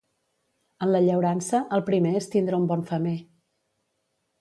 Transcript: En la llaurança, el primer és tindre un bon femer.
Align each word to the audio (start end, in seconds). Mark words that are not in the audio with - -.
En 0.85 0.91
la 0.95 1.01
llaurança, 1.09 1.61
el 1.79 1.85
primer 1.91 2.17
és 2.23 2.31
tindre 2.37 2.61
un 2.63 2.69
bon 2.75 2.85
femer. 2.93 3.17